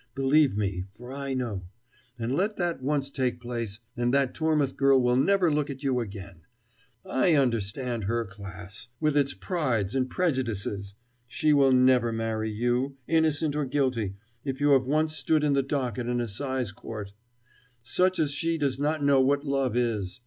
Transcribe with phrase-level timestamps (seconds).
[0.15, 1.67] Believe me, for I know.
[2.17, 5.99] And let that once take place, and that Tormouth girl will never look at you
[5.99, 6.41] again.
[7.05, 10.95] I understand her class, with its prides and prejudices
[11.27, 15.61] she will never marry you innocent or guilty if you have once stood in the
[15.61, 17.13] dock at an assize court.
[17.83, 20.19] Such as she does not know what love is.